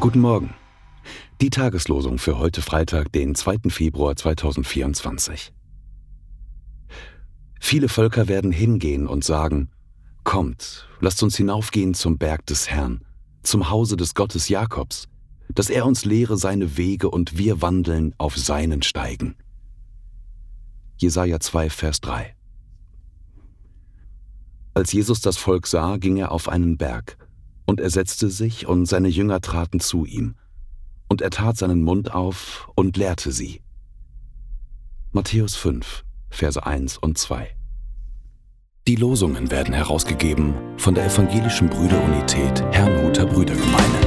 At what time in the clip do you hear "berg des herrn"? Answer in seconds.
12.16-13.00